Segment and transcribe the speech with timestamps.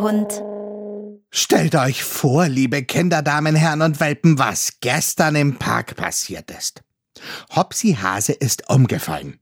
[0.00, 0.42] Schauhund.
[1.30, 6.82] Stellt euch vor, liebe Kinder, Damen, Herren und Welpen, was gestern im Park passiert ist.
[7.54, 9.40] Hopsi Hase ist umgefallen.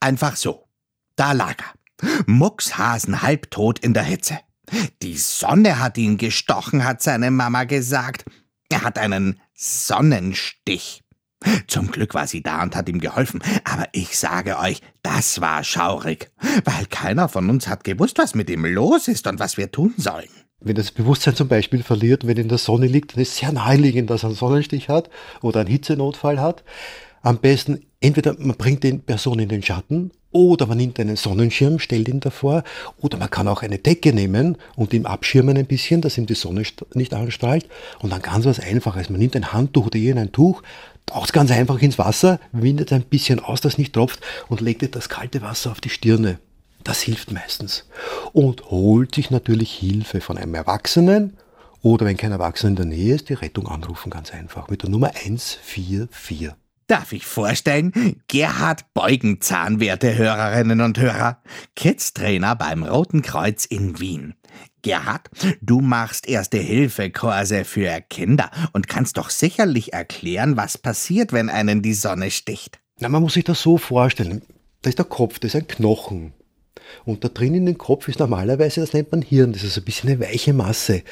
[0.00, 0.68] Einfach so.
[1.16, 2.24] Da lag er.
[2.26, 4.38] Muckshasen halbtot in der Hitze.
[5.02, 8.24] Die Sonne hat ihn gestochen, hat seine Mama gesagt.
[8.68, 11.03] Er hat einen Sonnenstich.
[11.66, 15.64] Zum Glück war sie da und hat ihm geholfen, aber ich sage euch, das war
[15.64, 16.30] schaurig,
[16.64, 19.94] weil keiner von uns hat gewusst, was mit ihm los ist und was wir tun
[19.96, 20.28] sollen.
[20.60, 23.52] Wenn das Bewusstsein zum Beispiel verliert, wenn in der Sonne liegt, dann ist es sehr
[23.52, 25.10] naheliegend, dass er einen Sonnenstich hat
[25.42, 26.64] oder einen Hitzenotfall hat.
[27.20, 31.78] Am besten entweder man bringt den Person in den Schatten oder man nimmt einen Sonnenschirm,
[31.78, 32.64] stellt ihn davor
[32.98, 36.34] oder man kann auch eine Decke nehmen und ihn abschirmen ein bisschen, dass ihm die
[36.34, 36.64] Sonne
[36.94, 37.68] nicht anstrahlt
[38.00, 39.10] und dann ganz was Einfaches.
[39.10, 40.62] Man nimmt ein Handtuch oder irgendein Tuch,
[41.06, 45.08] taucht ganz einfach ins Wasser, windet ein bisschen aus, dass nicht tropft und legt das
[45.08, 46.38] kalte Wasser auf die Stirne.
[46.82, 47.86] Das hilft meistens.
[48.32, 51.36] Und holt sich natürlich Hilfe von einem Erwachsenen
[51.82, 54.90] oder wenn kein Erwachsener in der Nähe ist, die Rettung anrufen ganz einfach mit der
[54.90, 56.52] Nummer 144.
[56.86, 58.20] Darf ich vorstellen?
[58.28, 61.38] Gerhard Beugenzahn, werte Hörerinnen und Hörer,
[61.76, 64.34] Kids-Trainer beim Roten Kreuz in Wien.
[64.82, 71.82] Gerhard, du machst Erste-Hilfe-Kurse für Kinder und kannst doch sicherlich erklären, was passiert, wenn einen
[71.82, 72.78] die Sonne sticht.
[73.00, 74.42] Na, man muss sich das so vorstellen.
[74.82, 76.32] Da ist der Kopf, das ist ein Knochen.
[77.04, 79.84] Und da drin in den Kopf ist normalerweise, das nennt man Hirn, das ist ein
[79.84, 81.02] bisschen eine weiche Masse.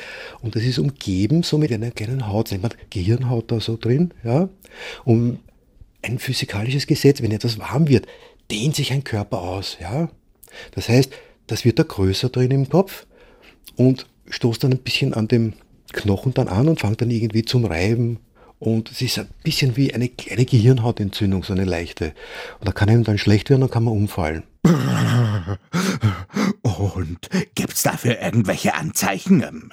[0.41, 3.77] Und das ist umgeben so mit einer kleinen Haut, das nennt man Gehirnhaut da so
[3.77, 4.49] drin, ja.
[5.05, 5.41] Und
[6.03, 8.07] ein physikalisches Gesetz, wenn etwas warm wird,
[8.51, 9.79] dehnt sich ein Körper aus.
[9.81, 10.11] Ja?
[10.73, 11.13] Das heißt,
[11.47, 13.07] das wird da größer drin im Kopf
[13.77, 15.55] und stoßt dann ein bisschen an dem
[15.93, 18.19] Knochen dann an und fängt dann irgendwie zum Reiben.
[18.59, 22.15] Und es ist ein bisschen wie eine kleine Gehirnhautentzündung, so eine leichte.
[22.61, 24.45] Und da kann einem dann schlecht werden, dann kann man umfallen.
[26.63, 29.71] Und gibt's dafür irgendwelche Anzeichen?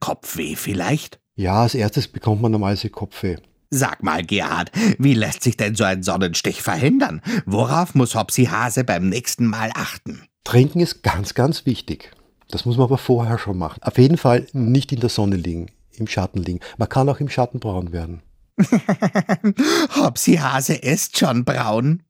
[0.00, 1.20] Kopfweh vielleicht?
[1.36, 3.36] Ja, als erstes bekommt man normalerweise Kopfweh.
[3.70, 7.22] Sag mal, Gerhard, wie lässt sich denn so ein Sonnenstich verhindern?
[7.46, 10.22] Worauf muss Hopsi Hase beim nächsten Mal achten?
[10.44, 12.10] Trinken ist ganz, ganz wichtig.
[12.52, 13.82] Das muss man aber vorher schon machen.
[13.82, 16.60] Auf jeden Fall nicht in der Sonne liegen, im Schatten liegen.
[16.76, 18.22] Man kann auch im Schatten braun werden.
[19.96, 22.02] Hopsi Hase ist schon braun.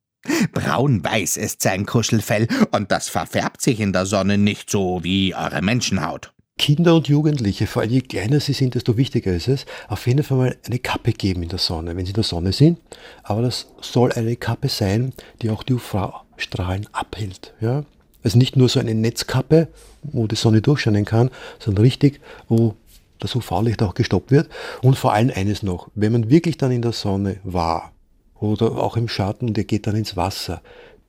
[0.53, 5.63] Braun-weiß ist sein Kuschelfell und das verfärbt sich in der Sonne nicht so wie eure
[5.63, 6.33] Menschenhaut.
[6.59, 10.23] Kinder und Jugendliche, vor allem je kleiner sie sind, desto wichtiger ist es, auf jeden
[10.25, 12.81] Fall mal eine Kappe geben in der Sonne, wenn sie in der Sonne sind.
[13.23, 17.55] Aber das soll eine Kappe sein, die auch die UV-Strahlen abhält.
[17.61, 17.85] Ja?
[18.25, 19.69] Also nicht nur so eine Netzkappe,
[20.03, 22.75] wo die Sonne durchscheinen kann, sondern richtig, wo
[23.19, 24.49] das UV-Licht auch gestoppt wird.
[24.81, 27.93] Und vor allem eines noch, wenn man wirklich dann in der Sonne war
[28.35, 30.63] oder auch im Schatten und ihr geht dann ins Wasser,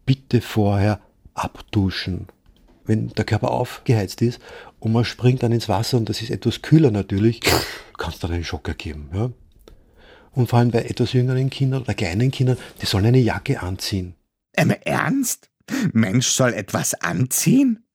[0.06, 1.00] bitte vorher
[1.34, 2.28] abduschen
[2.85, 4.40] wenn der Körper aufgeheizt ist
[4.79, 7.40] und man springt dann ins Wasser und das ist etwas kühler natürlich,
[7.97, 9.09] kann es dann einen Schocker geben.
[9.13, 9.29] Ja?
[10.34, 14.16] Und vor allem bei etwas jüngeren Kindern oder kleinen Kindern, die sollen eine Jacke anziehen.
[14.56, 15.50] Im Ernst?
[15.91, 17.85] Mensch soll etwas anziehen?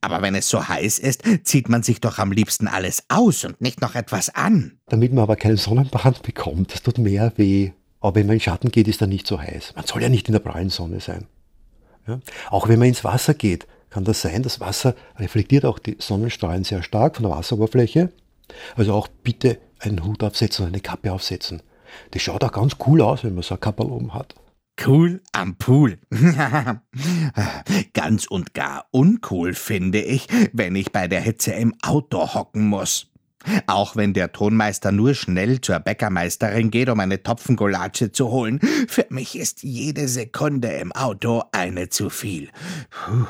[0.00, 3.60] Aber wenn es so heiß ist, zieht man sich doch am liebsten alles aus und
[3.60, 4.78] nicht noch etwas an.
[4.86, 7.72] Damit man aber keinen Sonnenbrand bekommt, das tut mehr weh.
[8.00, 9.74] Aber wenn man in Schatten geht, ist er nicht so heiß.
[9.76, 11.26] Man soll ja nicht in der prallen Sonne sein.
[12.06, 12.20] Ja?
[12.50, 14.42] Auch wenn man ins Wasser geht, kann das sein.
[14.42, 18.12] Das Wasser reflektiert auch die Sonnenstrahlen sehr stark von der Wasseroberfläche.
[18.76, 21.62] Also auch bitte einen Hut aufsetzen eine Kappe aufsetzen.
[22.10, 24.34] Das schaut auch ganz cool aus, wenn man so eine Kappe oben hat.
[24.84, 25.98] Cool am Pool.
[27.94, 33.06] ganz und gar uncool finde ich, wenn ich bei der Hitze im Auto hocken muss.
[33.66, 39.06] Auch wenn der Tonmeister nur schnell zur Bäckermeisterin geht, um eine Topfengulatsche zu holen, für
[39.10, 42.48] mich ist jede Sekunde im Auto eine zu viel.
[42.90, 43.26] Puh.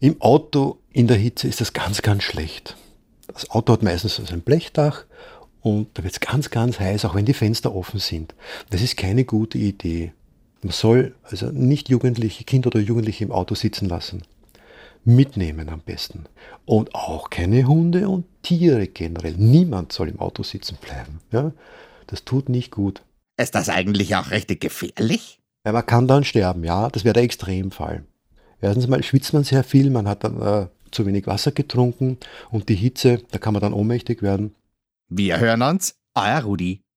[0.00, 2.76] Im Auto in der Hitze ist das ganz, ganz schlecht.
[3.26, 5.04] Das Auto hat meistens so ein Blechdach
[5.60, 8.34] und da wird es ganz, ganz heiß, auch wenn die Fenster offen sind.
[8.70, 10.12] Das ist keine gute Idee.
[10.64, 14.22] Man soll also nicht Jugendliche, Kinder oder Jugendliche im Auto sitzen lassen.
[15.04, 16.24] Mitnehmen am besten.
[16.64, 19.34] Und auch keine Hunde und Tiere generell.
[19.36, 21.20] Niemand soll im Auto sitzen bleiben.
[21.30, 21.52] Ja?
[22.06, 23.02] Das tut nicht gut.
[23.36, 25.38] Ist das eigentlich auch richtig gefährlich?
[25.66, 26.88] Ja, man kann dann sterben, ja.
[26.88, 28.04] Das wäre der Extremfall.
[28.62, 32.16] Erstens mal schwitzt man sehr viel, man hat dann äh, zu wenig Wasser getrunken
[32.50, 34.54] und die Hitze, da kann man dann ohnmächtig werden.
[35.10, 36.84] Wir hören uns, euer Rudi.